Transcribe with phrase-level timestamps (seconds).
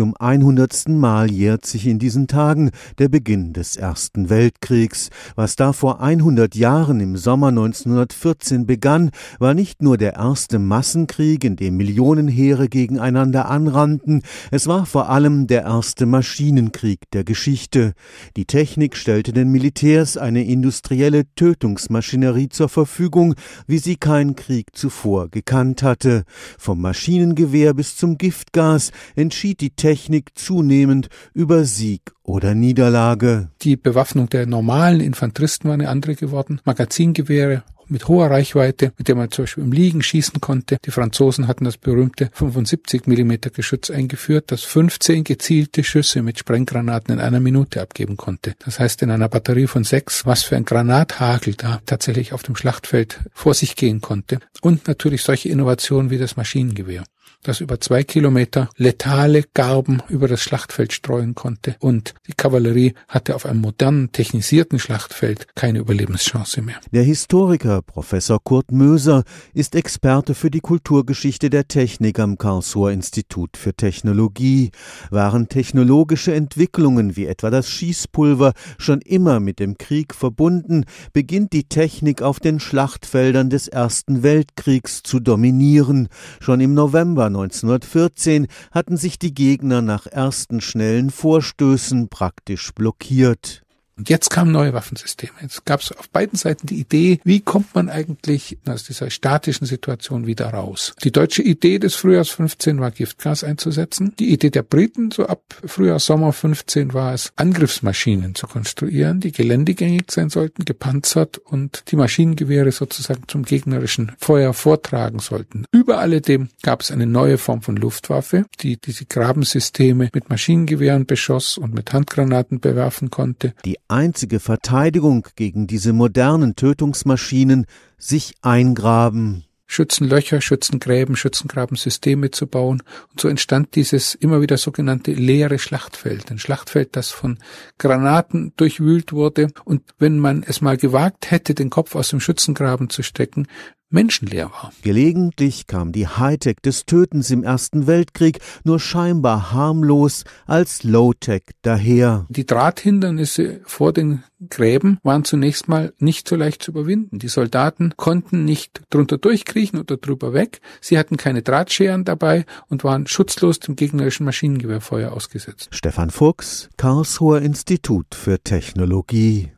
[0.00, 0.88] Zum 100.
[0.88, 5.10] Mal jährt sich in diesen Tagen der Beginn des Ersten Weltkriegs.
[5.36, 11.44] Was da vor 100 Jahren im Sommer 1914 begann, war nicht nur der erste Massenkrieg,
[11.44, 17.92] in dem Millionenheere gegeneinander anrannten, es war vor allem der erste Maschinenkrieg der Geschichte.
[18.38, 23.34] Die Technik stellte den Militärs eine industrielle Tötungsmaschinerie zur Verfügung,
[23.66, 26.24] wie sie kein Krieg zuvor gekannt hatte.
[26.58, 29.89] Vom Maschinengewehr bis zum Giftgas entschied die Technik
[30.34, 33.50] zunehmend über Sieg oder Niederlage.
[33.62, 36.60] Die Bewaffnung der normalen Infanteristen war eine andere geworden.
[36.64, 40.78] Magazingewehre mit hoher Reichweite, mit der man zum Beispiel im Liegen schießen konnte.
[40.84, 47.14] Die Franzosen hatten das berühmte 75 mm Geschütz eingeführt, das 15 gezielte Schüsse mit Sprenggranaten
[47.14, 48.54] in einer Minute abgeben konnte.
[48.64, 52.56] Das heißt, in einer Batterie von sechs, was für ein Granathagel da tatsächlich auf dem
[52.56, 54.38] Schlachtfeld vor sich gehen konnte.
[54.62, 57.04] Und natürlich solche Innovationen wie das Maschinengewehr
[57.42, 61.76] das über zwei Kilometer letale Garben über das Schlachtfeld streuen konnte.
[61.80, 66.76] Und die Kavallerie hatte auf einem modernen, technisierten Schlachtfeld keine Überlebenschance mehr.
[66.92, 69.24] Der Historiker Professor Kurt Möser
[69.54, 74.70] ist Experte für die Kulturgeschichte der Technik am Karlsruher Institut für Technologie.
[75.10, 81.64] Waren technologische Entwicklungen wie etwa das Schießpulver schon immer mit dem Krieg verbunden, beginnt die
[81.64, 86.08] Technik auf den Schlachtfeldern des Ersten Weltkriegs zu dominieren.
[86.40, 93.62] Schon im November 1914 hatten sich die Gegner nach ersten schnellen Vorstößen praktisch blockiert.
[94.00, 95.32] Und jetzt kamen neue Waffensysteme.
[95.42, 99.66] Jetzt gab es auf beiden Seiten die Idee, wie kommt man eigentlich aus dieser statischen
[99.66, 100.94] Situation wieder raus.
[101.04, 104.14] Die deutsche Idee des Frühjahrs 15 war Giftgas einzusetzen.
[104.18, 109.32] Die Idee der Briten so ab Frühjahr, Sommer 15 war es, Angriffsmaschinen zu konstruieren, die
[109.32, 115.66] geländegängig sein sollten, gepanzert und die Maschinengewehre sozusagen zum gegnerischen Feuer vortragen sollten.
[115.72, 121.58] Über alledem gab es eine neue Form von Luftwaffe, die diese Grabensysteme mit Maschinengewehren beschoss
[121.58, 123.52] und mit Handgranaten bewerfen konnte.
[123.66, 127.66] Die einzige Verteidigung gegen diese modernen Tötungsmaschinen
[127.98, 129.44] sich eingraben.
[129.70, 132.82] Schützenlöcher, Schützengräben, Schützengrabensysteme zu bauen.
[133.12, 136.28] Und so entstand dieses immer wieder sogenannte leere Schlachtfeld.
[136.32, 137.38] Ein Schlachtfeld, das von
[137.78, 139.52] Granaten durchwühlt wurde.
[139.64, 143.46] Und wenn man es mal gewagt hätte, den Kopf aus dem Schützengraben zu stecken,
[143.90, 144.72] menschenleer war.
[144.82, 152.26] Gelegentlich kam die Hightech des Tötens im Ersten Weltkrieg nur scheinbar harmlos als Low-Tech daher.
[152.28, 157.18] Die Drahthindernisse vor den Gräben waren zunächst mal nicht so leicht zu überwinden.
[157.18, 160.60] Die Soldaten konnten nicht drunter durchkriechen oder drüber weg.
[160.80, 165.68] Sie hatten keine Drahtscheren dabei und waren schutzlos dem gegnerischen Maschinengewehrfeuer ausgesetzt.
[165.72, 169.48] Stefan Fuchs, Karlsruher Institut für Technologie.